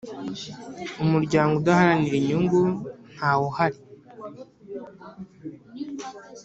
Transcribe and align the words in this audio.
Umuryango 1.03 1.53
udaharanira 1.57 2.15
inyungu 2.17 2.59
ntawuhari. 3.13 3.79